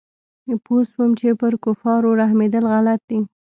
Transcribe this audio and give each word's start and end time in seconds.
پوه 0.65 0.81
سوم 0.91 1.11
چې 1.19 1.27
پر 1.39 1.53
کفارو 1.63 2.09
رحمېدل 2.21 2.63
غلط 2.73 3.01
دي. 3.09 3.19